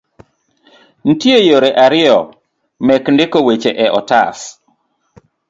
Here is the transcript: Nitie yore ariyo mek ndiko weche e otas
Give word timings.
Nitie 1.05 1.37
yore 1.49 1.69
ariyo 1.85 2.17
mek 2.85 3.03
ndiko 3.13 3.37
weche 3.45 3.71
e 3.85 3.87
otas 3.99 4.39